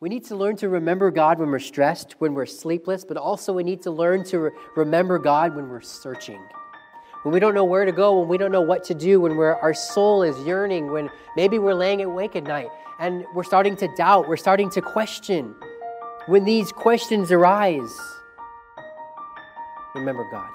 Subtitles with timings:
[0.00, 3.52] We need to learn to remember God when we're stressed, when we're sleepless, but also
[3.52, 6.40] we need to learn to re- remember God when we're searching.
[7.22, 9.32] When we don't know where to go, when we don't know what to do, when
[9.38, 12.68] our soul is yearning, when maybe we're laying awake at night
[12.98, 15.54] and we're starting to doubt, we're starting to question.
[16.26, 17.96] When these questions arise,
[19.94, 20.50] remember God.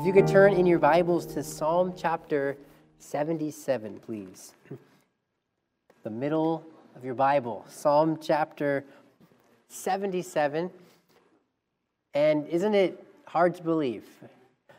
[0.00, 2.56] If you could turn in your Bibles to Psalm chapter
[2.98, 4.52] 77, please.
[6.02, 6.64] The middle
[6.96, 8.84] of your Bible, Psalm chapter
[9.68, 10.68] 77.
[12.14, 14.04] And isn't it hard to believe?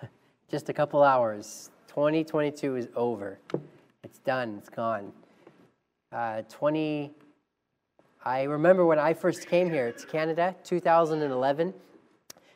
[0.52, 1.70] Just a couple hours.
[1.88, 3.40] 2022 is over.
[4.04, 5.14] It's done, it's gone.
[6.12, 7.12] Uh, 20,
[8.26, 11.74] I remember when I first came here to Canada, 2011.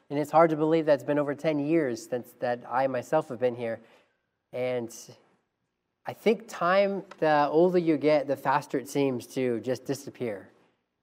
[0.09, 3.29] And it's hard to believe that it's been over 10 years since that I myself
[3.29, 3.79] have been here.
[4.51, 4.93] And
[6.09, 10.47] I think time, the older you get, the faster it seems to just disappear.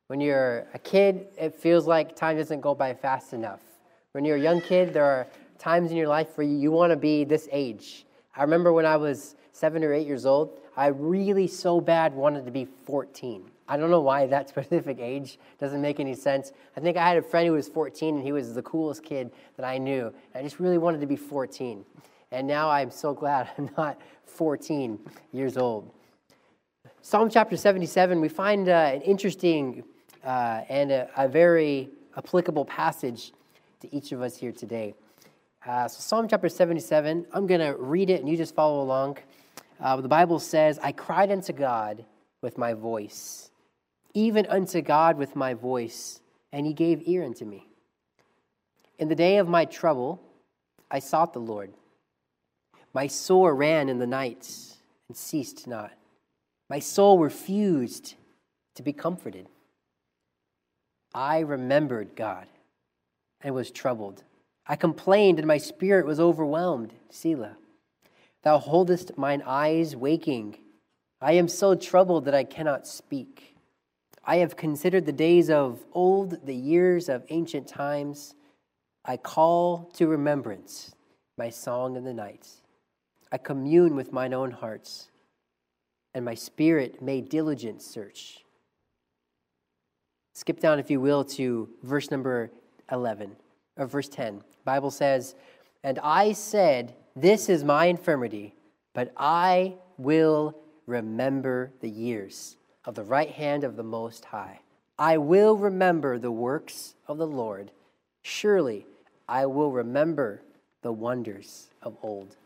[0.06, 3.60] When you're a kid, it feels like time doesn't go by fast enough.
[4.12, 5.26] When you're a young kid, there are
[5.58, 8.06] times in your life where you, want to be this age.
[8.34, 12.46] I remember when I was seven or eight years old, I really so bad wanted
[12.46, 13.44] to be 14.
[13.68, 16.52] I don't know why that specific age doesn't make any sense.
[16.78, 19.32] I think I had a friend who was 14 and he was the coolest kid
[19.58, 20.14] that I knew.
[20.34, 21.84] I just really wanted to be 14.
[22.34, 24.98] And now I'm so glad I'm not 14
[25.32, 25.90] years old.
[27.00, 29.84] Psalm chapter 77, we find uh, an interesting
[30.24, 33.32] uh, and a, a, very applicable passage
[33.80, 34.94] to each of us here today.
[35.66, 39.18] Uh, so, Psalm chapter 77, I'm going to read it and you just follow along.
[39.80, 42.04] Uh, the Bible says, I cried unto God
[42.40, 43.50] with my voice
[44.14, 46.20] even unto God with my voice,
[46.52, 47.66] and he gave ear unto me.
[48.98, 50.22] In the day of my trouble,
[50.90, 51.72] I sought the Lord.
[52.94, 54.48] My soul ran in the night
[55.08, 55.92] and ceased not.
[56.70, 58.14] My soul refused
[58.76, 59.48] to be comforted.
[61.12, 62.46] I remembered God
[63.40, 64.22] and was troubled.
[64.66, 66.94] I complained, and my spirit was overwhelmed.
[67.10, 67.56] Selah.
[68.42, 70.56] Thou holdest mine eyes waking.
[71.20, 73.56] I am so troubled that I cannot speak.
[74.24, 78.34] I have considered the days of old, the years of ancient times.
[79.04, 80.94] I call to remembrance
[81.36, 82.48] my song in the night.
[83.34, 85.08] I commune with mine own hearts,
[86.14, 88.44] and my spirit made diligent search.
[90.34, 92.52] Skip down, if you will, to verse number
[92.92, 93.34] 11,
[93.76, 94.40] or verse 10.
[94.64, 95.34] Bible says,
[95.82, 98.54] And I said, This is my infirmity,
[98.92, 100.56] but I will
[100.86, 104.60] remember the years of the right hand of the Most High.
[104.96, 107.72] I will remember the works of the Lord.
[108.22, 108.86] Surely
[109.28, 110.42] I will remember
[110.82, 112.36] the wonders of old.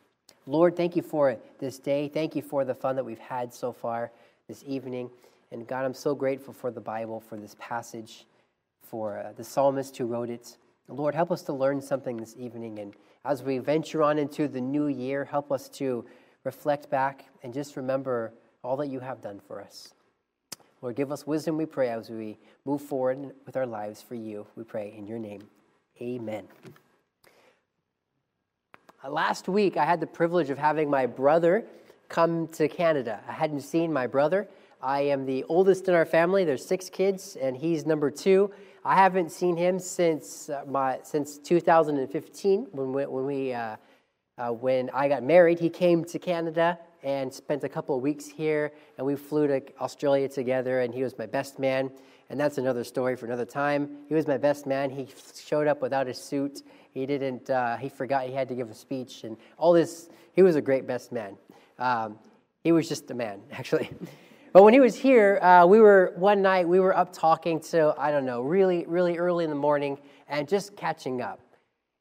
[0.49, 2.09] Lord, thank you for this day.
[2.09, 4.11] Thank you for the fun that we've had so far
[4.49, 5.11] this evening.
[5.53, 8.25] And God, I'm so grateful for the Bible, for this passage,
[8.81, 10.57] for uh, the psalmist who wrote it.
[10.89, 12.79] Lord, help us to learn something this evening.
[12.79, 12.95] And
[13.27, 16.07] as we venture on into the new year, help us to
[16.45, 18.33] reflect back and just remember
[18.65, 19.93] all that you have done for us.
[20.81, 24.47] Lord, give us wisdom, we pray, as we move forward with our lives for you.
[24.57, 25.43] We pray in your name.
[26.01, 26.45] Amen.
[29.07, 31.65] Last week, I had the privilege of having my brother
[32.09, 33.21] come to Canada.
[33.29, 34.49] I hadn't seen my brother.
[34.83, 36.45] I am the oldest in our family.
[36.45, 38.51] There's six kids, and he's number two.
[38.85, 43.77] I haven't seen him since uh, my since 2015 when we, when we uh,
[44.37, 45.61] uh, when I got married.
[45.61, 49.63] He came to Canada and spent a couple of weeks here, and we flew to
[49.81, 51.93] Australia together, and he was my best man.
[52.31, 53.97] And that's another story for another time.
[54.09, 54.91] He was my best man.
[54.91, 56.63] He showed up without his suit.
[56.91, 57.49] He didn't.
[57.49, 60.11] Uh, he forgot he had to give a speech, and all this.
[60.35, 61.37] He was a great best man.
[61.79, 62.19] Um,
[62.63, 63.91] he was just a man, actually.
[64.53, 67.95] But when he was here, uh, we were one night we were up talking till
[67.99, 71.41] I don't know, really, really early in the morning, and just catching up.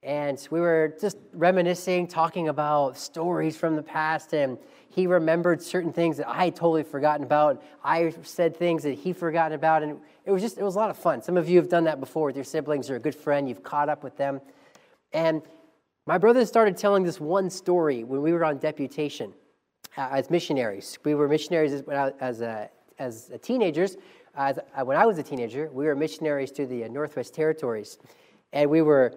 [0.04, 4.58] And we were just reminiscing, talking about stories from the past, and
[4.90, 7.64] he remembered certain things that I had totally forgotten about.
[7.84, 10.90] I said things that he forgotten about, and it was just it was a lot
[10.90, 11.22] of fun.
[11.22, 13.50] Some of you have done that before with your siblings or a good friend.
[13.50, 14.40] You've caught up with them,
[15.14, 15.42] and
[16.06, 19.34] my brother started telling this one story when we were on deputation
[19.98, 20.98] uh, as missionaries.
[21.04, 21.84] We were missionaries as,
[22.22, 23.98] as, a, as a teenagers.
[24.34, 27.98] As, uh, when I was a teenager, we were missionaries to the uh, Northwest Territories,
[28.54, 29.16] and we were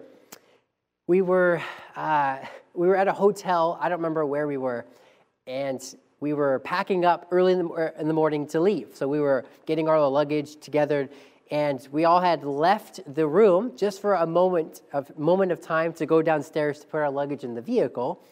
[1.11, 1.61] we were
[1.97, 2.37] uh,
[2.73, 3.77] we were at a hotel.
[3.81, 4.85] I don't remember where we were,
[5.45, 5.81] and
[6.21, 8.91] we were packing up early in the, er, in the morning to leave.
[8.93, 11.09] So we were getting all our luggage together,
[11.51, 15.91] and we all had left the room just for a moment of moment of time
[15.99, 18.23] to go downstairs to put our luggage in the vehicle.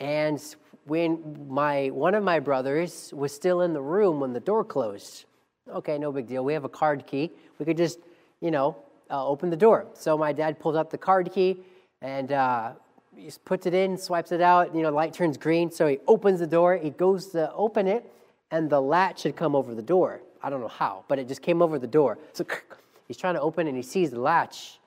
[0.00, 0.42] And
[0.86, 5.24] when my one of my brothers was still in the room when the door closed.
[5.72, 6.44] Okay, no big deal.
[6.44, 7.30] We have a card key.
[7.60, 8.00] We could just,
[8.40, 8.76] you know,
[9.08, 9.86] uh, open the door.
[9.94, 11.62] So my dad pulled out the card key
[12.02, 12.72] and uh,
[13.16, 14.74] he puts it in, swipes it out.
[14.74, 15.70] You know, light turns green.
[15.70, 16.76] So he opens the door.
[16.76, 18.10] He goes to open it,
[18.50, 20.20] and the latch had come over the door.
[20.42, 22.18] I don't know how, but it just came over the door.
[22.32, 22.44] So
[23.08, 24.78] he's trying to open and he sees the latch.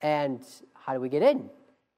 [0.00, 0.44] And
[0.74, 1.48] how do we get in?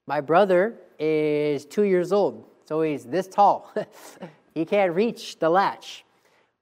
[0.07, 2.45] My brother is two years old.
[2.65, 3.73] So he's this tall.
[4.55, 6.05] he can't reach the latch.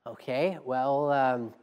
[0.06, 1.54] Okay, well, um,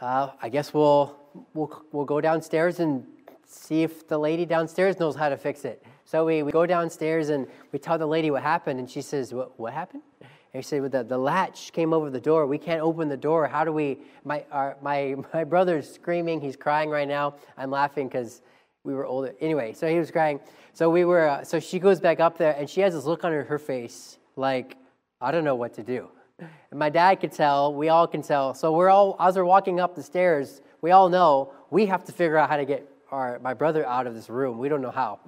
[0.00, 1.16] uh, I guess we'll,
[1.54, 3.06] we'll, we'll go downstairs and
[3.50, 5.82] see if the lady downstairs knows how to fix it.
[6.04, 9.32] So we, we go downstairs and we tell the lady what happened, and she says,
[9.32, 10.02] What, what happened?
[10.52, 12.44] And she said, well, the, the latch came over the door.
[12.46, 13.46] We can't open the door.
[13.46, 13.98] How do we?
[14.24, 16.40] My, our, my, my brother's screaming.
[16.40, 17.34] He's crying right now.
[17.56, 18.42] I'm laughing because
[18.82, 19.34] we were older.
[19.40, 20.40] Anyway, so he was crying.
[20.72, 21.28] So we were.
[21.28, 23.58] Uh, so she goes back up there, and she has this look on her, her
[23.58, 24.76] face, like
[25.20, 26.08] I don't know what to do.
[26.38, 27.74] And my dad could tell.
[27.74, 28.54] We all can tell.
[28.54, 30.62] So we're all as we're walking up the stairs.
[30.80, 34.06] We all know we have to figure out how to get our my brother out
[34.06, 34.58] of this room.
[34.58, 35.20] We don't know how.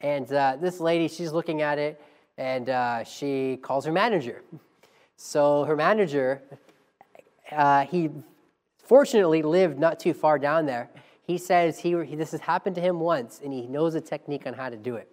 [0.00, 2.00] And uh, this lady, she's looking at it,
[2.38, 4.42] and uh, she calls her manager.
[5.16, 6.42] So her manager,
[7.52, 8.10] uh, he
[8.78, 10.88] fortunately lived not too far down there
[11.30, 14.54] he says he, this has happened to him once and he knows a technique on
[14.54, 15.10] how to do it.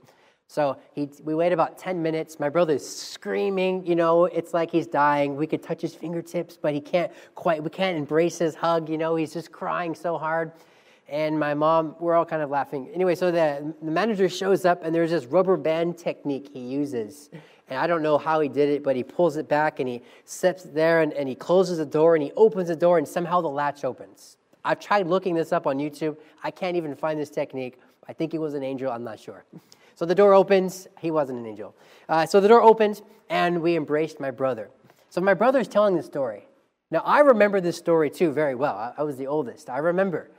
[0.48, 2.40] So he, we wait about 10 minutes.
[2.40, 5.36] My brother's screaming, you know, it's like he's dying.
[5.36, 8.98] We could touch his fingertips, but he can't quite, we can't embrace his hug, you
[8.98, 10.54] know, he's just crying so hard.
[11.10, 12.90] And my mom, we're all kind of laughing.
[12.94, 17.30] Anyway, so the, the manager shows up and there's this rubber band technique he uses.
[17.70, 20.02] And I don't know how he did it, but he pulls it back and he
[20.26, 23.42] sits there and, and he closes the door and he opens the door and somehow
[23.42, 24.38] the latch opens.
[24.66, 26.18] I've tried looking this up on YouTube.
[26.44, 27.80] I can't even find this technique.
[28.08, 28.92] I think he was an angel.
[28.92, 29.46] I'm not sure.
[29.96, 30.88] So the door opens.
[31.00, 31.74] He wasn't an angel.
[32.10, 34.70] Uh, so the door opens, and we embraced my brother.
[35.10, 36.48] So my brother is telling the story.
[36.92, 38.76] Now, I remember this story too very well.
[38.76, 39.70] I, I was the oldest.
[39.70, 40.30] I remember.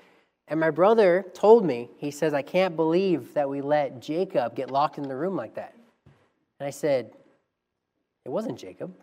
[0.50, 4.70] And my brother told me, he says, I can't believe that we let Jacob get
[4.70, 5.74] locked in the room like that.
[6.58, 7.12] And I said,
[8.24, 8.94] It wasn't Jacob,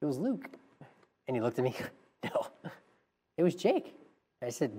[0.00, 0.48] it was Luke.
[1.26, 1.74] And he looked at me,
[2.24, 2.46] No,
[3.36, 3.94] it was Jake.
[4.42, 4.72] I said,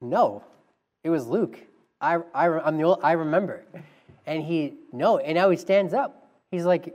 [0.00, 0.44] No,
[1.02, 1.58] it was Luke.
[2.00, 3.64] I, I, I'm the old, I remember.
[4.26, 5.18] And he, no.
[5.18, 6.28] And now he stands up.
[6.50, 6.94] He's like,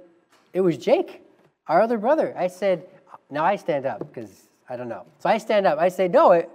[0.54, 1.24] It was Jake,
[1.68, 2.36] our other brother.
[2.38, 2.86] I said,
[3.32, 5.06] Now I stand up because I don't know.
[5.18, 5.80] So I stand up.
[5.80, 6.52] I say, No, it,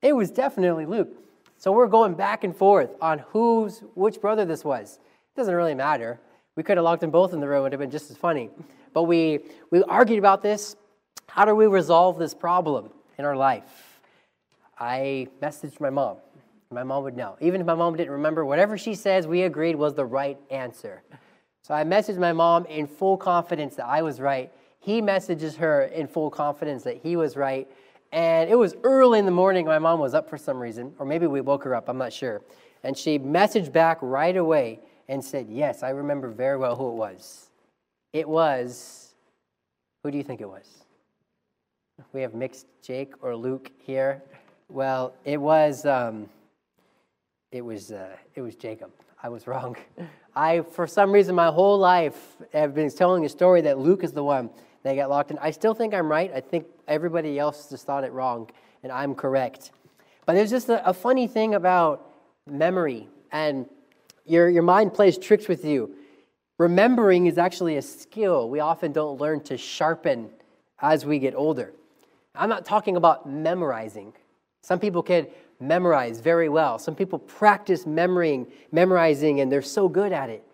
[0.00, 1.10] it was definitely Luke.
[1.60, 4.98] So we're going back and forth on who's, which brother this was.
[4.98, 6.18] It doesn't really matter.
[6.56, 8.16] We could have locked them both in the room, it would have been just as
[8.16, 8.48] funny.
[8.94, 9.40] But we,
[9.70, 10.74] we argued about this.
[11.26, 14.00] How do we resolve this problem in our life?
[14.78, 16.16] I messaged my mom.
[16.70, 17.36] My mom would know.
[17.42, 21.02] Even if my mom didn't remember, whatever she says, we agreed was the right answer.
[21.60, 24.50] So I messaged my mom in full confidence that I was right.
[24.78, 27.70] He messages her in full confidence that he was right.
[28.12, 29.66] And it was early in the morning.
[29.66, 32.12] My mom was up for some reason, or maybe we woke her up, I'm not
[32.12, 32.42] sure.
[32.82, 36.94] And she messaged back right away and said, Yes, I remember very well who it
[36.94, 37.50] was.
[38.12, 39.14] It was,
[40.02, 40.84] who do you think it was?
[42.12, 44.22] We have mixed Jake or Luke here.
[44.68, 46.28] Well, it was um,
[47.52, 48.90] it was uh, it was Jacob.
[49.22, 49.76] I was wrong.
[50.36, 54.12] I, for some reason, my whole life have been telling a story that Luke is
[54.12, 54.48] the one
[54.82, 55.38] that got locked in.
[55.38, 56.30] I still think I'm right.
[56.34, 58.50] I think everybody else just thought it wrong,
[58.82, 59.72] and I'm correct.
[60.26, 62.10] But there's just a, a funny thing about
[62.46, 63.66] memory, and
[64.24, 65.94] your your mind plays tricks with you.
[66.58, 70.30] Remembering is actually a skill we often don't learn to sharpen
[70.80, 71.72] as we get older.
[72.34, 74.12] I'm not talking about memorizing.
[74.62, 75.26] Some people can
[75.58, 76.78] memorize very well.
[76.78, 80.44] Some people practice memorizing, memorizing and they're so good at it.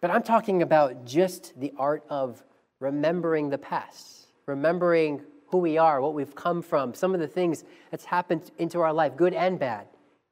[0.00, 2.42] But I'm talking about just the art of
[2.80, 7.64] remembering the past, remembering who we are, what we've come from, some of the things
[7.90, 9.86] that's happened into our life, good and bad.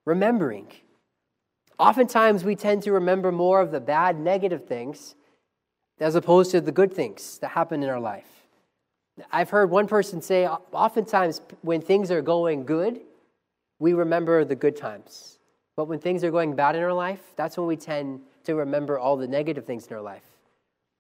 [0.05, 0.67] Remembering.
[1.79, 5.15] Oftentimes, we tend to remember more of the bad, negative things
[6.01, 8.27] as opposed to the good things that happen in our life.
[9.31, 13.01] I've heard one person say, oftentimes when things are going good,
[13.79, 15.39] we remember the good times.
[15.77, 18.99] But when things are going bad in our life, that's when we tend to remember
[18.99, 20.25] all the negative things in our life.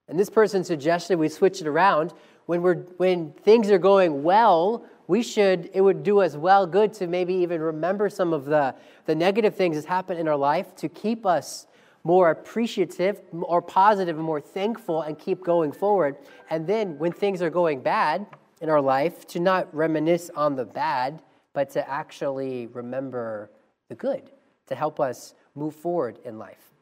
[0.09, 2.13] And this person suggested we switch it around.
[2.47, 6.93] When, we're, when things are going well, we should, it would do us well good
[6.95, 8.75] to maybe even remember some of the,
[9.07, 11.67] the negative things that happen in our life to keep us
[12.05, 16.17] more appreciative, more positive, and more thankful, and keep going forward.
[16.51, 18.27] And then when things are going bad
[18.61, 21.23] in our life, to not reminisce on the bad,
[21.55, 23.51] but to actually remember
[23.89, 24.31] the good
[24.67, 26.73] to help us move forward in life.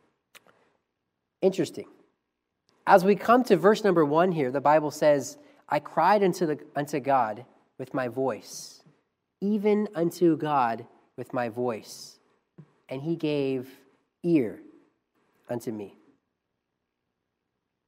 [1.41, 1.87] Interesting.
[2.93, 6.59] As we come to verse number one here, the Bible says, I cried unto, the,
[6.77, 7.47] unto God
[7.79, 8.83] with my voice,
[9.41, 10.85] even unto God
[11.17, 12.19] with my voice,
[12.91, 13.67] and he gave
[14.23, 14.61] ear
[15.49, 15.97] unto me.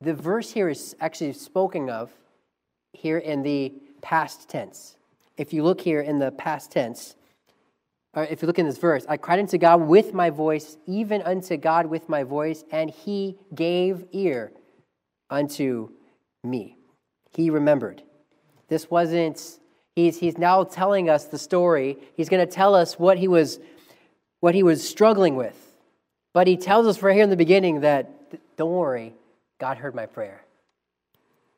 [0.00, 2.10] The verse here is actually spoken of
[2.94, 4.96] here in the past tense.
[5.36, 7.14] If you look here in the past tense,
[8.14, 11.20] or if you look in this verse, I cried unto God with my voice, even
[11.20, 14.50] unto God with my voice, and he gave ear
[15.34, 15.90] unto
[16.42, 16.76] me.
[17.32, 18.02] He remembered.
[18.68, 19.58] This wasn't,
[19.94, 21.98] he's, he's now telling us the story.
[22.16, 23.58] He's going to tell us what he was
[24.40, 25.56] what he was struggling with.
[26.34, 28.10] But he tells us right here in the beginning that
[28.58, 29.14] don't worry,
[29.58, 30.44] God heard my prayer.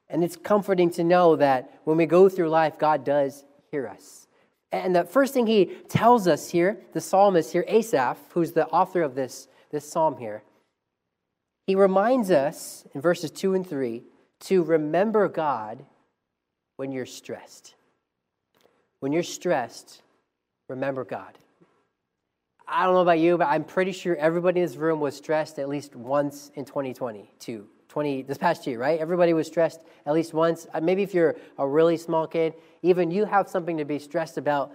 [0.09, 4.28] And it's comforting to know that when we go through life, God does hear us.
[4.71, 9.02] And the first thing he tells us here, the psalmist here, Asaph, who's the author
[9.02, 10.45] of this, this psalm here,
[11.67, 14.05] he reminds us in verses 2 and 3
[14.41, 15.85] to remember God
[16.77, 17.75] when you're stressed.
[19.01, 20.03] When you're stressed,
[20.69, 21.37] remember God.
[22.69, 25.59] I don't know about you, but I'm pretty sure everybody in this room was stressed
[25.59, 27.69] at least once in 2020, too.
[27.89, 29.01] 20 this past year, right?
[29.01, 30.67] Everybody was stressed at least once.
[30.75, 34.37] Uh, maybe if you're a really small kid, even you have something to be stressed
[34.37, 34.73] about.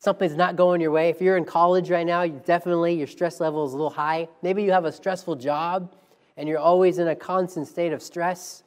[0.00, 1.08] Something's not going your way.
[1.08, 4.28] If you're in college right now, you definitely your stress level is a little high.
[4.42, 5.94] Maybe you have a stressful job
[6.36, 8.62] and you're always in a constant state of stress.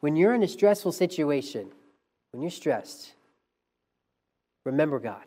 [0.00, 1.70] When you're in a stressful situation,
[2.32, 3.12] when you're stressed,
[4.64, 5.24] remember God.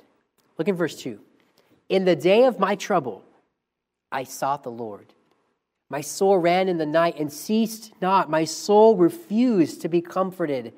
[0.57, 1.19] Look in verse 2.
[1.89, 3.23] In the day of my trouble,
[4.11, 5.13] I sought the Lord.
[5.89, 8.29] My soul ran in the night and ceased not.
[8.29, 10.73] My soul refused to be comforted.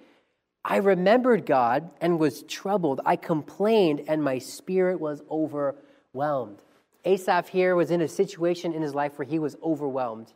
[0.66, 3.02] I remembered God and was troubled.
[3.06, 6.62] I complained and my spirit was overwhelmed.
[7.06, 10.34] Asaph here was in a situation in his life where he was overwhelmed.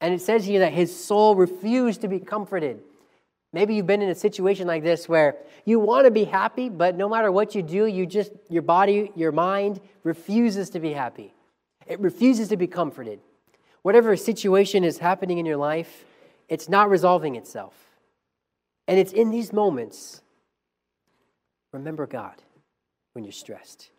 [0.00, 2.80] And it says here that his soul refused to be comforted.
[3.52, 6.96] Maybe you've been in a situation like this where you want to be happy, but
[6.96, 11.32] no matter what you do, you just your body, your mind refuses to be happy.
[11.86, 13.20] It refuses to be comforted.
[13.82, 16.04] Whatever situation is happening in your life,
[16.48, 17.74] it's not resolving itself.
[18.88, 20.20] And it's in these moments
[21.72, 22.34] remember God
[23.12, 23.90] when you're stressed.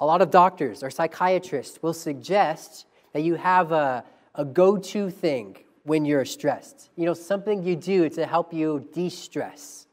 [0.00, 5.10] A lot of doctors or psychiatrists will suggest that you have a, a go to
[5.10, 6.90] thing when you're stressed.
[6.96, 9.86] You know, something you do to help you de stress.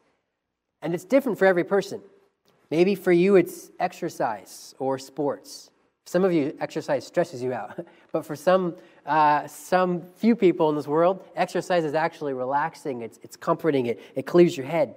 [0.82, 2.02] And it's different for every person.
[2.72, 5.72] Maybe for you, it's exercise or sports.
[6.06, 7.86] Some of you, exercise stresses you out.
[8.12, 13.20] But for some, uh, some few people in this world, exercise is actually relaxing, it's,
[13.22, 14.96] it's comforting, it, it clears your head.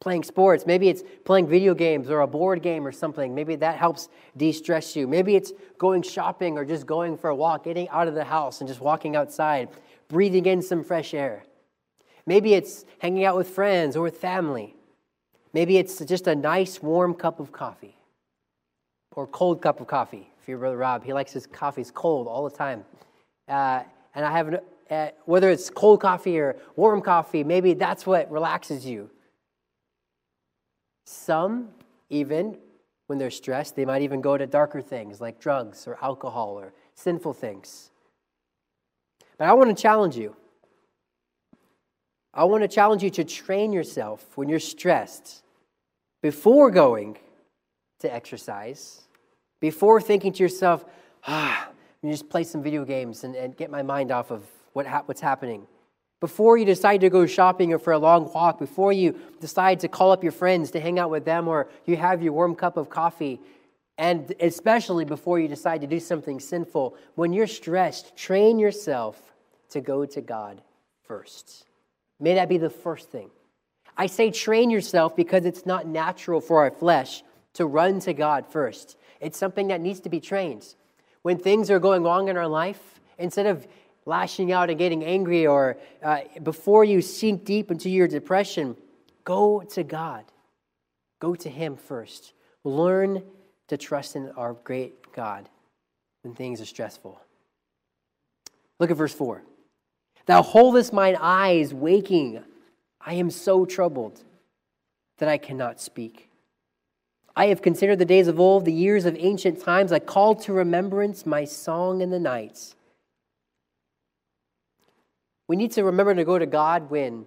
[0.00, 3.34] Playing sports, maybe it's playing video games or a board game or something.
[3.34, 5.08] Maybe that helps de stress you.
[5.08, 8.60] Maybe it's going shopping or just going for a walk, getting out of the house
[8.60, 9.68] and just walking outside
[10.08, 11.44] breathing in some fresh air.
[12.26, 14.76] Maybe it's hanging out with friends or with family.
[15.52, 17.96] Maybe it's just a nice warm cup of coffee
[19.16, 20.30] or cold cup of coffee.
[20.40, 22.84] If you're Brother Rob, he likes his coffees cold all the time.
[23.48, 23.82] Uh,
[24.14, 28.86] and I have, uh, whether it's cold coffee or warm coffee, maybe that's what relaxes
[28.86, 29.10] you.
[31.10, 31.70] Some,
[32.10, 32.58] even
[33.06, 36.74] when they're stressed, they might even go to darker things like drugs or alcohol or
[36.96, 37.90] sinful things.
[39.38, 40.36] But I want to challenge you.
[42.34, 45.42] I want to challenge you to train yourself when you're stressed
[46.20, 47.16] before going
[48.00, 49.08] to exercise,
[49.60, 50.84] before thinking to yourself,
[51.26, 51.70] ah,
[52.02, 55.04] me just play some video games and, and get my mind off of what ha-
[55.06, 55.66] what's happening.
[56.20, 59.88] Before you decide to go shopping or for a long walk, before you decide to
[59.88, 62.76] call up your friends to hang out with them or you have your warm cup
[62.76, 63.40] of coffee,
[63.96, 69.20] and especially before you decide to do something sinful, when you're stressed, train yourself
[69.70, 70.60] to go to God
[71.04, 71.64] first.
[72.18, 73.30] May that be the first thing.
[73.96, 77.22] I say train yourself because it's not natural for our flesh
[77.54, 78.96] to run to God first.
[79.20, 80.74] It's something that needs to be trained.
[81.22, 83.66] When things are going wrong in our life, instead of
[84.08, 88.74] lashing out and getting angry, or uh, before you sink deep into your depression,
[89.22, 90.24] go to God.
[91.20, 92.32] Go to Him first.
[92.64, 93.22] Learn
[93.68, 95.48] to trust in our great God
[96.22, 97.20] when things are stressful.
[98.78, 99.42] Look at verse 4.
[100.24, 102.42] Thou holdest mine eyes waking.
[103.00, 104.24] I am so troubled
[105.18, 106.30] that I cannot speak.
[107.36, 109.92] I have considered the days of old, the years of ancient times.
[109.92, 112.74] I call to remembrance my song in the nights.
[115.48, 117.24] We need to remember to go to God when,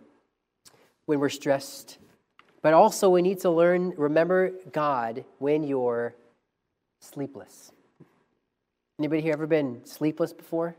[1.08, 1.98] when we're stressed,
[2.62, 6.14] but also we need to learn, remember God when you're
[7.00, 7.72] sleepless.
[9.00, 10.76] Anybody here ever been sleepless before?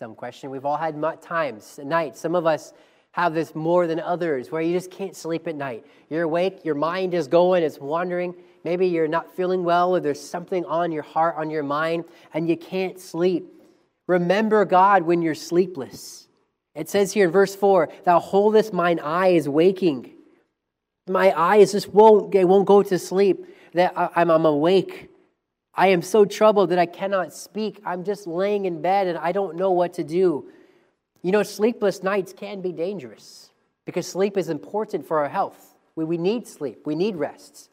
[0.00, 0.50] Dumb question.
[0.50, 2.20] We've all had times, nights.
[2.20, 2.74] Some of us
[3.12, 5.86] have this more than others where you just can't sleep at night.
[6.10, 8.34] You're awake, your mind is going, it's wandering.
[8.64, 12.04] Maybe you're not feeling well, or there's something on your heart, on your mind,
[12.34, 13.46] and you can't sleep.
[14.06, 16.25] Remember God when you're sleepless.
[16.76, 20.12] It says here in verse 4 Thou holdest mine eyes waking.
[21.08, 23.46] My eyes just won't, they won't go to sleep.
[23.72, 25.10] That I'm, I'm awake.
[25.74, 27.80] I am so troubled that I cannot speak.
[27.84, 30.50] I'm just laying in bed and I don't know what to do.
[31.22, 33.50] You know, sleepless nights can be dangerous
[33.84, 35.74] because sleep is important for our health.
[35.94, 37.68] We, we need sleep, we need rests.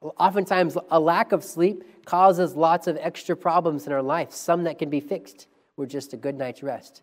[0.00, 4.78] Oftentimes, a lack of sleep causes lots of extra problems in our life, some that
[4.78, 7.02] can be fixed with just a good night's rest.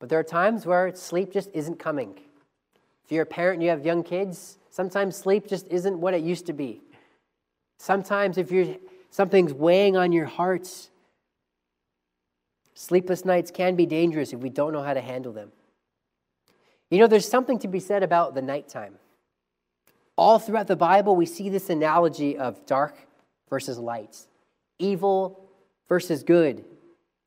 [0.00, 2.18] But there are times where sleep just isn't coming.
[3.04, 6.22] If you're a parent and you have young kids, sometimes sleep just isn't what it
[6.22, 6.80] used to be.
[7.78, 8.76] Sometimes, if you're
[9.10, 10.90] something's weighing on your hearts.
[12.74, 15.52] Sleepless nights can be dangerous if we don't know how to handle them.
[16.90, 18.94] You know, there's something to be said about the nighttime.
[20.16, 22.96] All throughout the Bible, we see this analogy of dark
[23.48, 24.16] versus light,
[24.78, 25.48] evil
[25.88, 26.64] versus good.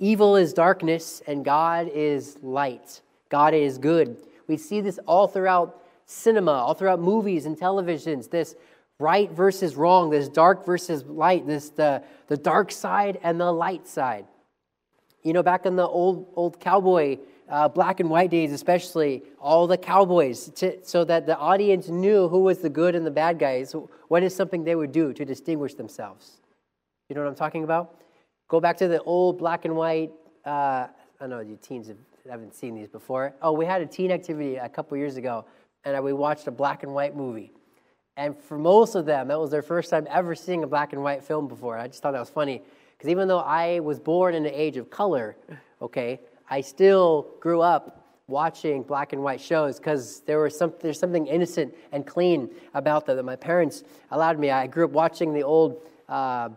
[0.04, 3.00] Evil is darkness, and God is light.
[3.30, 4.18] God is good.
[4.50, 8.56] We see this all throughout cinema, all throughout movies and televisions, this
[9.00, 13.88] right versus wrong, this dark versus light, this the, the dark side and the light
[13.88, 14.26] side.
[15.24, 19.68] You know, back in the old old cowboy uh, black and white days, especially all
[19.68, 23.40] the cowboys, to, so that the audience knew who was the good and the bad
[23.40, 23.74] guys.
[24.10, 26.42] What is something they would do to distinguish themselves?
[27.08, 28.02] You know what I'm talking about?
[28.48, 30.12] Go back to the old black and white.
[30.46, 30.88] Uh,
[31.20, 31.98] I know you teens have,
[32.30, 33.34] haven't seen these before.
[33.42, 35.46] Oh, we had a teen activity a couple years ago,
[35.86, 37.52] and we watched a black and white movie.
[38.16, 41.02] And for most of them, that was their first time ever seeing a black and
[41.02, 41.78] white film before.
[41.78, 42.62] I just thought that was funny
[42.98, 45.36] because even though I was born in the age of color,
[45.82, 46.20] okay,
[46.50, 51.28] I still grew up watching black and white shows because there was some, there's something
[51.28, 54.52] innocent and clean about that that my parents allowed me.
[54.52, 56.50] I grew up watching the old, uh,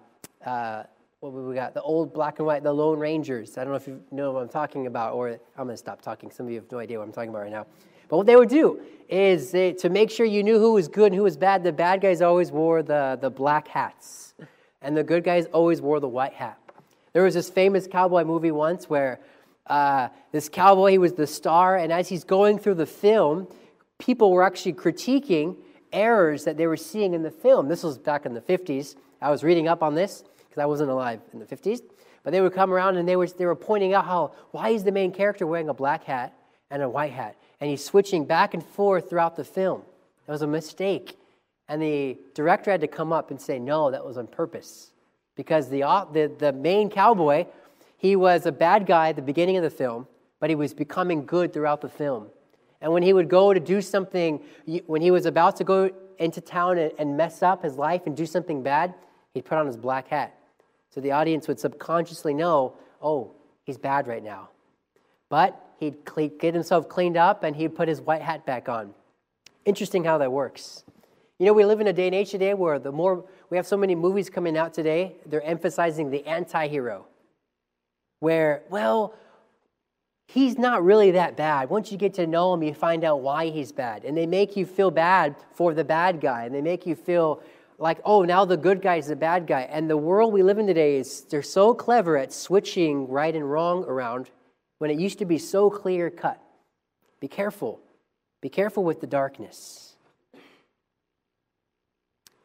[0.45, 0.85] uh,
[1.31, 3.59] what we got, the old black and white, the Lone Rangers.
[3.59, 6.01] I don't know if you know what I'm talking about, or I'm going to stop
[6.01, 6.31] talking.
[6.31, 7.67] Some of you have no idea what I'm talking about right now.
[8.09, 11.07] But what they would do is they, to make sure you knew who was good
[11.07, 14.35] and who was bad, the bad guys always wore the, the black hats,
[14.83, 16.59] and the good guys always wore the white hat.
[17.13, 19.21] There was this famous cowboy movie once where
[19.67, 23.49] uh, this cowboy he was the star, and as he's going through the film,
[23.99, 25.57] people were actually critiquing
[25.93, 27.69] errors that they were seeing in the film.
[27.69, 28.95] This was back in the 50s.
[29.21, 30.23] I was reading up on this
[30.57, 31.83] because I wasn't alive in the 50s.
[32.25, 34.83] But they would come around and they were, they were pointing out how, why is
[34.83, 36.33] the main character wearing a black hat
[36.71, 37.37] and a white hat?
[37.61, 39.83] and he's switching back and forth throughout the film.
[40.27, 41.19] That was a mistake.
[41.69, 44.91] And the director had to come up and say, no, that was on purpose.
[45.35, 45.81] Because the,
[46.13, 47.47] the, the main cowboy,
[47.97, 50.07] he was a bad guy at the beginning of the film,
[50.39, 52.29] but he was becoming good throughout the film.
[52.81, 54.41] And when he would go to do something,
[54.87, 58.17] when he was about to go into town and, and mess up his life and
[58.17, 58.95] do something bad,
[59.35, 60.35] he'd put on his black hat.
[60.91, 63.33] So the audience would subconsciously know, oh,
[63.65, 64.51] he's bad right now.
[65.29, 65.97] But he'd
[66.39, 68.95] get himself cleaned up and he'd put his white hat back on.
[69.65, 70.85] Interesting how that works.
[71.39, 73.67] You know, we live in a day and age today where the more we have
[73.67, 77.07] so many movies coming out today, they're emphasizing the anti hero.
[78.21, 79.15] Where, well,
[80.27, 81.69] he's not really that bad.
[81.69, 84.05] Once you get to know him, you find out why he's bad.
[84.05, 86.45] And they make you feel bad for the bad guy.
[86.45, 87.43] And they make you feel
[87.79, 89.63] like, oh, now the good guy is the bad guy.
[89.63, 93.51] And the world we live in today is they're so clever at switching right and
[93.51, 94.31] wrong around
[94.79, 96.41] when it used to be so clear cut.
[97.21, 97.81] Be careful.
[98.41, 99.97] Be careful with the darkness.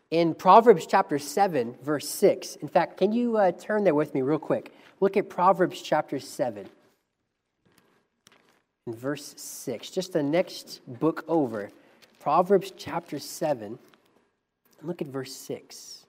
[0.10, 4.22] In Proverbs chapter 7, verse 6, in fact, can you uh, turn there with me
[4.22, 4.74] real quick?
[5.00, 6.68] Look at Proverbs chapter 7,
[8.88, 11.70] in verse 6, just the next book over.
[12.20, 13.80] Proverbs chapter 7,
[14.84, 16.06] look at verse 6.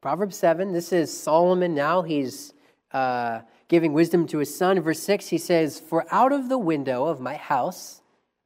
[0.00, 2.02] Proverbs 7, this is Solomon now.
[2.02, 2.52] He's
[2.92, 4.80] uh, giving wisdom to his son.
[4.80, 8.00] Verse 6, he says, For out of the window of my house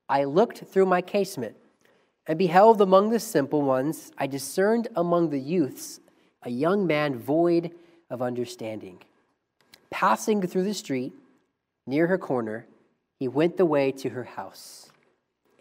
[0.09, 1.57] I looked through my casement
[2.27, 6.01] and beheld among the simple ones, I discerned among the youths
[6.43, 7.73] a young man void
[8.11, 9.03] of understanding.
[9.91, 11.13] Passing through the street,
[11.87, 12.67] near her corner,
[13.19, 14.86] he went the way to her house.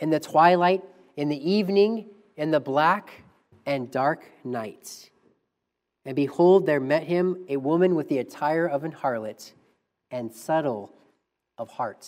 [0.05, 0.83] In the twilight,
[1.17, 2.05] in the evening,
[2.37, 3.23] in the black
[3.65, 5.09] and dark night,
[6.05, 9.53] and behold, there met him a woman with the attire of an harlot
[10.11, 10.93] and subtle
[11.57, 12.07] of heart.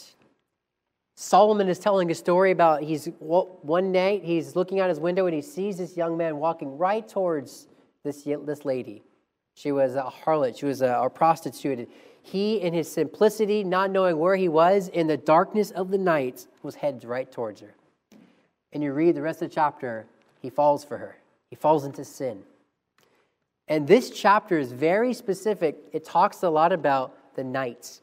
[1.15, 5.33] Solomon is telling a story about he's one night he's looking out his window and
[5.33, 7.67] he sees this young man walking right towards
[8.03, 9.01] this, this lady.
[9.55, 10.55] She was a harlot.
[10.59, 11.89] She was a, a prostitute.
[12.21, 16.45] He, in his simplicity, not knowing where he was, in the darkness of the night,
[16.61, 17.73] was headed right towards her.
[18.73, 20.05] And you read the rest of the chapter,
[20.41, 21.17] he falls for her.
[21.49, 22.43] He falls into sin.
[23.67, 25.77] And this chapter is very specific.
[25.93, 28.01] It talks a lot about the night.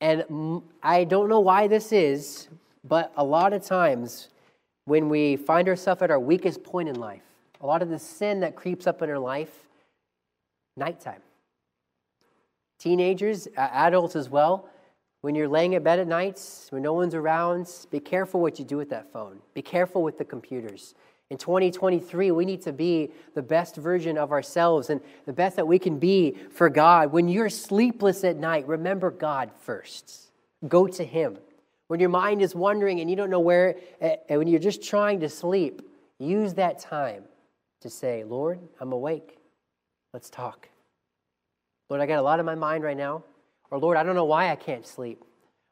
[0.00, 2.48] And I don't know why this is,
[2.84, 4.28] but a lot of times
[4.84, 7.22] when we find ourselves at our weakest point in life,
[7.60, 9.66] a lot of the sin that creeps up in our life,
[10.76, 11.22] nighttime.
[12.78, 14.68] Teenagers, adults as well,
[15.26, 18.64] when you're laying in bed at nights, when no one's around, be careful what you
[18.64, 19.40] do with that phone.
[19.54, 20.94] Be careful with the computers.
[21.30, 25.66] In 2023, we need to be the best version of ourselves and the best that
[25.66, 27.10] we can be for God.
[27.10, 30.30] When you're sleepless at night, remember God first.
[30.68, 31.38] Go to Him.
[31.88, 35.18] When your mind is wandering and you don't know where, and when you're just trying
[35.18, 35.82] to sleep,
[36.20, 37.24] use that time
[37.80, 39.38] to say, Lord, I'm awake.
[40.12, 40.68] Let's talk.
[41.88, 43.24] Lord, I got a lot on my mind right now.
[43.70, 45.24] Or Lord, I don't know why I can't sleep.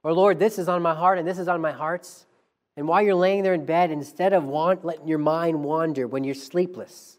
[0.02, 2.26] Or Lord, this is on my heart and this is on my hearts.
[2.76, 6.24] And while you're laying there in bed, instead of want, letting your mind wander when
[6.24, 7.18] you're sleepless,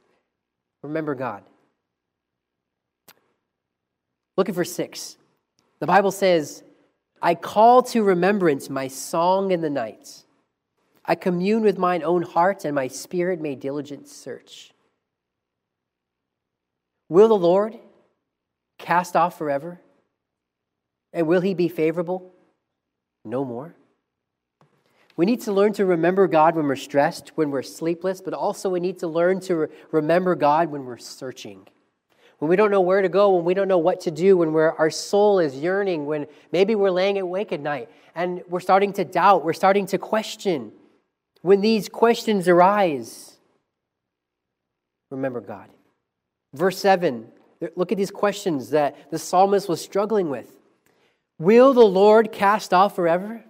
[0.84, 1.44] remember God.
[4.38, 5.18] Look at verse 6.
[5.80, 6.64] The Bible says,
[7.22, 10.24] I call to remembrance my song in the night.
[11.06, 14.72] I commune with mine own heart, and my spirit made diligent search.
[17.08, 17.78] Will the Lord
[18.78, 19.80] cast off forever?
[21.16, 22.34] And will he be favorable?
[23.24, 23.74] No more.
[25.16, 28.70] We need to learn to remember God when we're stressed, when we're sleepless, but also
[28.70, 31.66] we need to learn to re- remember God when we're searching.
[32.40, 34.54] When we don't know where to go, when we don't know what to do, when
[34.54, 39.06] our soul is yearning, when maybe we're laying awake at night and we're starting to
[39.06, 40.74] doubt, we're starting to question.
[41.42, 43.38] When these questions arise,
[45.10, 45.70] remember God.
[46.54, 47.32] Verse 7,
[47.78, 50.52] look at these questions that the psalmist was struggling with.
[51.38, 53.44] Will the Lord cast off forever?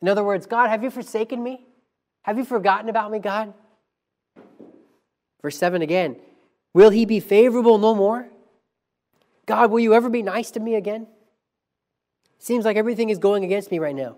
[0.00, 1.66] In other words, God, have you forsaken me?
[2.22, 3.52] Have you forgotten about me, God?
[5.42, 6.16] Verse 7 again
[6.74, 8.28] Will he be favorable no more?
[9.46, 11.06] God, will you ever be nice to me again?
[12.38, 14.16] Seems like everything is going against me right now.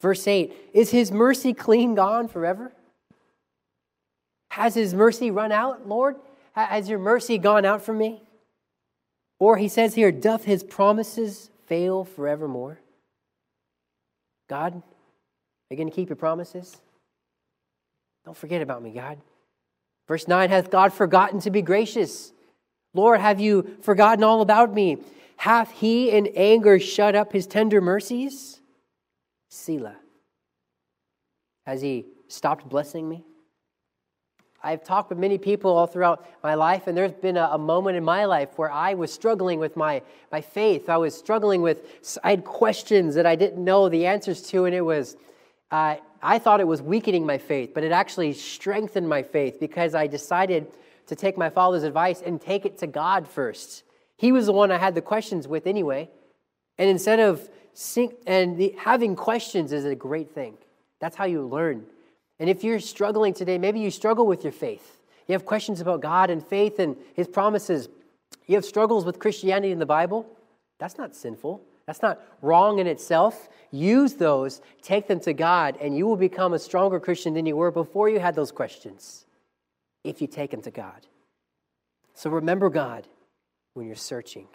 [0.00, 2.72] Verse 8 Is his mercy clean gone forever?
[4.50, 6.16] Has his mercy run out, Lord?
[6.52, 8.22] Has your mercy gone out from me?
[9.38, 12.80] Or he says here, Doth his promises fail forevermore?
[14.48, 14.82] God, are
[15.70, 16.76] you going to keep your promises?
[18.24, 19.18] Don't forget about me, God.
[20.06, 22.32] Verse 9 Hath God forgotten to be gracious?
[22.94, 24.98] Lord, have you forgotten all about me?
[25.36, 28.60] Hath he in anger shut up his tender mercies?
[29.50, 29.96] Selah.
[31.66, 33.24] Has he stopped blessing me?
[34.62, 37.96] I've talked with many people all throughout my life, and there's been a, a, moment
[37.96, 40.88] in my life where I was struggling with my, my faith.
[40.88, 44.74] I was struggling with, I had questions that I didn't know the answers to, and
[44.74, 45.16] it was,
[45.70, 49.94] uh, I thought it was weakening my faith, but it actually strengthened my faith because
[49.94, 50.66] I decided
[51.06, 53.84] to take my father's advice and take it to God first.
[54.16, 56.10] He was the one I had the questions with anyway.
[56.78, 57.48] And instead of
[58.26, 60.58] and the, having questions is a great thing.
[61.00, 61.86] That's how you learn.
[62.40, 65.00] And if you're struggling today, maybe you struggle with your faith.
[65.26, 67.88] You have questions about God and faith and His promises.
[68.46, 70.26] You have struggles with Christianity in the Bible.
[70.78, 71.62] That's not sinful.
[71.86, 73.48] That's not wrong in itself.
[73.70, 77.56] Use those, take them to God, and you will become a stronger Christian than you
[77.56, 79.24] were before you had those questions
[80.04, 81.06] if you take them to God.
[82.14, 83.06] So remember God
[83.74, 84.48] when you're searching.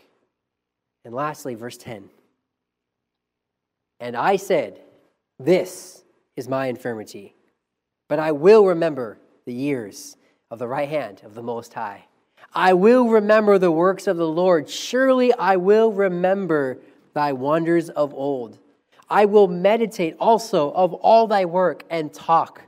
[1.05, 2.09] And lastly, verse 10.
[3.99, 4.79] And I said,
[5.39, 6.03] This
[6.35, 7.35] is my infirmity
[8.13, 10.17] but I will remember the years
[10.51, 12.05] of the right hand of the Most High.
[12.53, 14.69] I will remember the works of the Lord.
[14.69, 16.77] Surely I will remember
[17.15, 18.59] thy wonders of old.
[19.09, 22.61] I will meditate also of all thy work and talk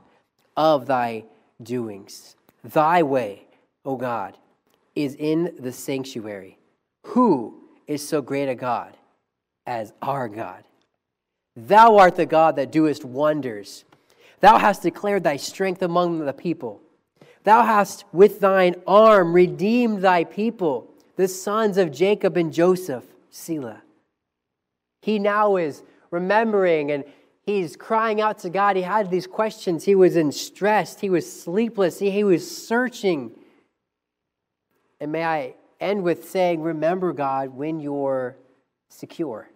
[0.56, 1.26] of thy
[1.62, 2.34] doings.
[2.64, 3.46] Thy way,
[3.84, 4.36] O God,
[4.96, 6.58] is in the sanctuary.
[7.04, 8.96] Who is so great a God
[9.64, 10.64] as our God?
[11.54, 13.84] Thou art the God that doest wonders.
[14.40, 16.80] Thou hast declared thy strength among the people.
[17.44, 23.82] Thou hast with thine arm redeemed thy people, the sons of Jacob and Joseph, Selah.
[25.00, 27.04] He now is remembering and
[27.44, 28.76] he's crying out to God.
[28.76, 29.84] He had these questions.
[29.84, 31.00] He was in stress.
[31.00, 32.00] He was sleepless.
[32.00, 33.30] He, he was searching.
[35.00, 38.36] And may I end with saying, remember God when you're
[38.88, 39.48] secure.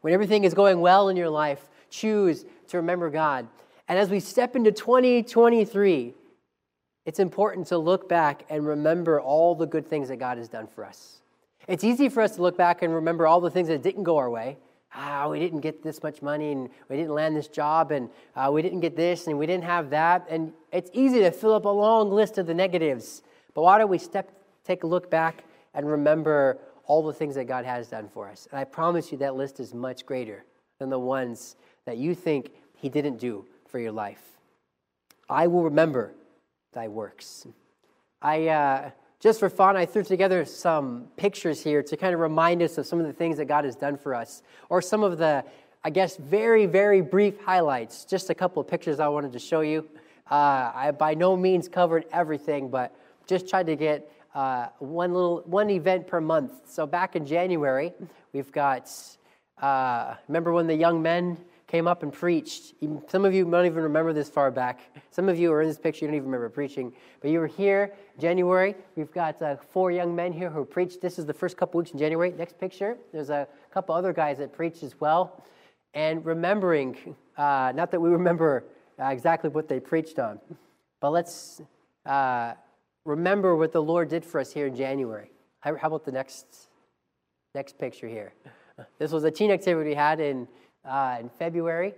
[0.00, 3.46] When everything is going well in your life, choose to remember God.
[3.88, 6.14] And as we step into 2023,
[7.04, 10.66] it's important to look back and remember all the good things that God has done
[10.66, 11.20] for us.
[11.68, 14.16] It's easy for us to look back and remember all the things that didn't go
[14.16, 14.56] our way.
[14.94, 18.48] Ah, we didn't get this much money, and we didn't land this job, and uh,
[18.52, 20.24] we didn't get this, and we didn't have that.
[20.30, 23.22] And it's easy to fill up a long list of the negatives.
[23.54, 24.30] But why don't we step,
[24.64, 25.44] take a look back
[25.74, 28.46] and remember all the things that God has done for us?
[28.50, 30.44] And I promise you that list is much greater
[30.78, 34.22] than the ones that you think He didn't do for your life.
[35.28, 36.12] I will remember
[36.74, 37.44] thy works.
[38.22, 38.46] I.
[38.46, 42.78] Uh, just for fun, I threw together some pictures here to kind of remind us
[42.78, 45.42] of some of the things that God has done for us, or some of the,
[45.82, 48.04] I guess, very, very brief highlights.
[48.04, 49.88] Just a couple of pictures I wanted to show you.
[50.30, 52.94] Uh, I by no means covered everything, but
[53.26, 56.52] just tried to get uh, one little one event per month.
[56.70, 57.92] So back in January,
[58.32, 58.88] we've got.
[59.60, 61.38] Uh, remember when the young men
[61.74, 62.72] came up and preached.
[63.08, 64.78] Some of you don't even remember this far back.
[65.10, 66.92] Some of you are in this picture, you don't even remember preaching.
[67.20, 68.76] But you were here January.
[68.94, 71.00] We've got uh, four young men here who preached.
[71.00, 72.32] This is the first couple weeks in January.
[72.38, 75.42] Next picture, there's a couple other guys that preached as well.
[75.94, 78.62] And remembering, uh, not that we remember
[79.02, 80.38] uh, exactly what they preached on,
[81.00, 81.60] but let's
[82.06, 82.52] uh,
[83.04, 85.32] remember what the Lord did for us here in January.
[85.58, 86.68] How, about the next,
[87.52, 88.32] next picture here?
[88.98, 90.48] This was a teen activity we had in
[90.84, 91.94] uh, in February,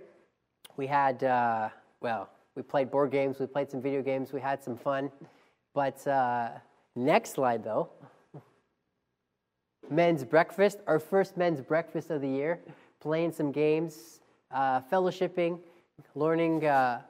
[0.77, 1.69] we had, uh,
[2.01, 5.11] well, we played board games, we played some video games, we had some fun.
[5.73, 6.49] But uh,
[6.95, 7.89] next slide, though
[9.89, 12.59] men's breakfast, our first men's breakfast of the year,
[12.99, 14.19] playing some games,
[14.51, 15.59] uh, fellowshipping,
[16.15, 17.01] learning, uh,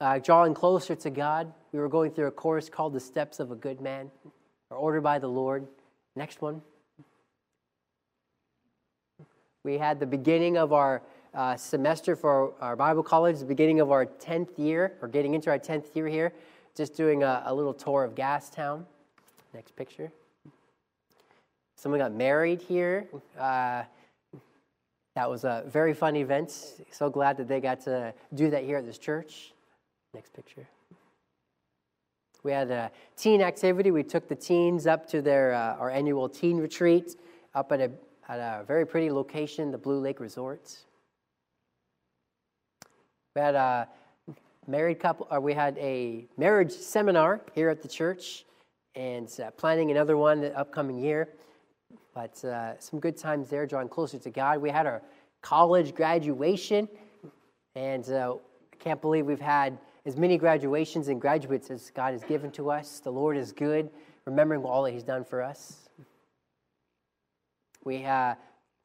[0.00, 1.52] uh, drawing closer to God.
[1.72, 4.10] We were going through a course called The Steps of a Good Man,
[4.70, 5.66] or Ordered by the Lord.
[6.14, 6.62] Next one.
[9.64, 11.02] We had the beginning of our
[11.36, 15.50] uh, semester for our Bible college, the beginning of our 10th year, or getting into
[15.50, 16.32] our 10th year here,
[16.74, 18.84] just doing a, a little tour of Gastown.
[19.52, 20.10] Next picture.
[21.76, 23.06] Someone got married here.
[23.38, 23.82] Uh,
[25.14, 26.50] that was a very fun event.
[26.90, 29.52] So glad that they got to do that here at this church.
[30.14, 30.66] Next picture.
[32.42, 33.90] We had a teen activity.
[33.90, 37.16] We took the teens up to their uh, our annual teen retreat
[37.54, 37.90] up at a,
[38.28, 40.86] at a very pretty location, the Blue Lake Resorts.
[43.36, 43.86] We had a
[44.66, 48.46] married couple, or we had a marriage seminar here at the church,
[48.94, 51.28] and uh, planning another one the upcoming year.
[52.14, 54.62] But uh, some good times there, drawing closer to God.
[54.62, 55.02] We had our
[55.42, 56.88] college graduation,
[57.74, 58.36] and uh,
[58.72, 62.70] I can't believe we've had as many graduations and graduates as God has given to
[62.70, 63.00] us.
[63.00, 63.90] The Lord is good,
[64.24, 65.90] remembering all that He's done for us.
[67.84, 68.36] We uh,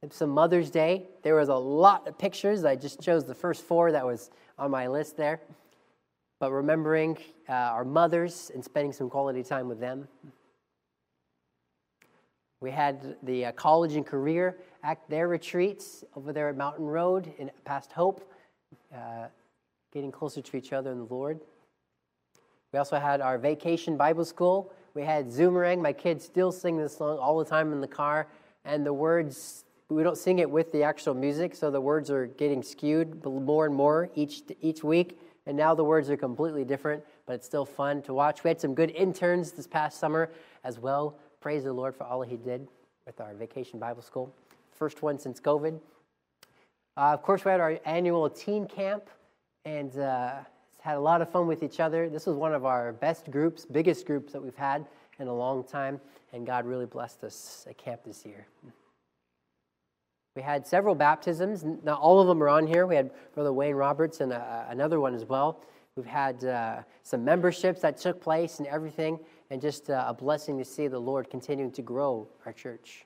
[0.09, 1.03] some Mother's Day.
[1.21, 2.65] There was a lot of pictures.
[2.65, 5.39] I just chose the first four that was on my list there.
[6.39, 10.07] But remembering uh, our mothers and spending some quality time with them.
[12.61, 17.31] We had the uh, college and career act their retreats over there at Mountain Road
[17.37, 18.27] in past Hope,
[18.95, 19.27] uh,
[19.93, 21.39] getting closer to each other in the Lord.
[22.73, 24.73] We also had our vacation Bible school.
[24.95, 25.79] We had Zoomerang.
[25.79, 28.27] My kids still sing this song all the time in the car,
[28.65, 32.27] and the words we don't sing it with the actual music, so the words are
[32.27, 35.19] getting skewed more and more each each week.
[35.45, 38.43] And now the words are completely different, but it's still fun to watch.
[38.43, 40.31] We had some good interns this past summer
[40.63, 41.17] as well.
[41.41, 42.67] Praise the Lord for all He did
[43.05, 44.33] with our vacation Bible school,
[44.71, 45.79] first one since COVID.
[46.95, 49.09] Uh, of course, we had our annual teen camp,
[49.65, 50.35] and uh,
[50.79, 52.09] had a lot of fun with each other.
[52.09, 54.85] This was one of our best groups, biggest groups that we've had
[55.19, 55.99] in a long time,
[56.33, 58.47] and God really blessed us at camp this year.
[60.35, 61.63] We had several baptisms.
[61.63, 62.87] Not all of them are on here.
[62.87, 65.61] We had Brother Wayne Roberts and uh, another one as well.
[65.97, 70.57] We've had uh, some memberships that took place and everything, and just uh, a blessing
[70.57, 73.05] to see the Lord continuing to grow our church.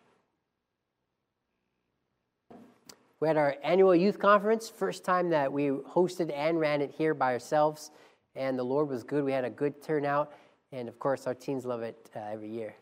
[3.20, 7.16] We had our annual youth conference, first time that we hosted and ran it here
[7.16, 7.90] by ourselves,
[8.36, 9.24] and the Lord was good.
[9.24, 10.32] We had a good turnout,
[10.72, 12.76] and of course, our teens love it uh, every year.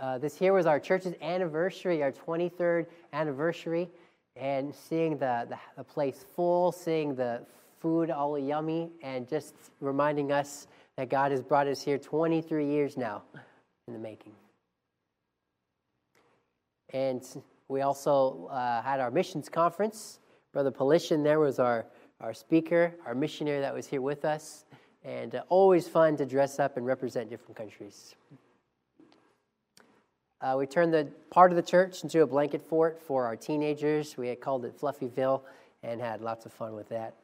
[0.00, 3.90] Uh, this year was our church's anniversary, our 23rd anniversary,
[4.34, 7.42] and seeing the, the, the, place full, seeing the
[7.80, 12.96] food all yummy, and just reminding us that God has brought us here 23 years
[12.96, 13.22] now
[13.86, 14.32] in the making.
[16.94, 17.22] And
[17.68, 20.18] we also uh, had our missions conference.
[20.54, 21.84] Brother Polishin there was our,
[22.22, 24.64] our speaker, our missionary that was here with us,
[25.04, 28.14] and uh, always fun to dress up and represent different countries.
[30.42, 34.16] Uh, we turned the part of the church into a blanket fort for our teenagers.
[34.16, 35.42] We had called it Fluffyville
[35.82, 37.14] and had lots of fun with that.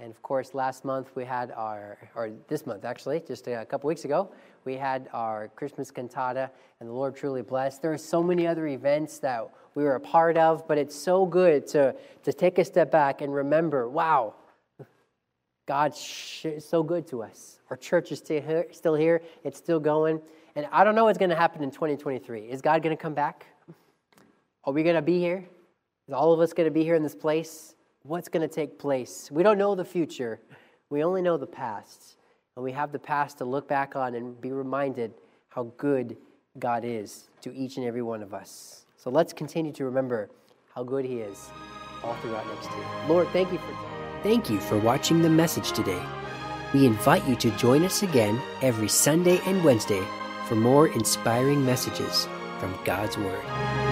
[0.00, 3.88] And of course, last month we had our, or this month actually, just a couple
[3.88, 4.32] weeks ago,
[4.64, 7.82] we had our Christmas cantata, and the Lord truly blessed.
[7.82, 11.26] There are so many other events that we were a part of, but it's so
[11.26, 14.34] good to, to take a step back and remember wow,
[15.66, 15.98] God's
[16.60, 17.58] so good to us.
[17.68, 20.22] Our church is still here, still here, it's still going.
[20.56, 22.42] And I don't know what's going to happen in 2023.
[22.42, 23.46] Is God going to come back?
[24.64, 25.44] Are we going to be here?
[26.06, 27.74] Is all of us going to be here in this place?
[28.02, 29.30] What's going to take place?
[29.32, 30.40] We don't know the future,
[30.90, 32.16] we only know the past.
[32.56, 35.12] And we have the past to look back on and be reminded
[35.48, 36.16] how good
[36.60, 38.86] God is to each and every one of us.
[38.96, 40.30] So let's continue to remember
[40.72, 41.50] how good He is
[42.04, 42.86] all throughout next year.
[43.08, 43.76] Lord, thank you for
[44.22, 46.00] Thank you for watching the message today.
[46.72, 50.02] We invite you to join us again every Sunday and Wednesday
[50.48, 52.28] for more inspiring messages
[52.58, 53.83] from God's Word.